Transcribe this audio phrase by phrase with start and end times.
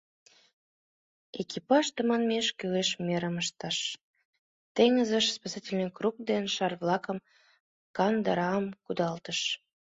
[1.41, 3.77] Экипаж тыманмеш кӱлеш мерым ыштыш:
[4.75, 7.17] теҥызыш спасательный круг ден шар-влакым,
[7.95, 9.39] кандырам кудалтыш...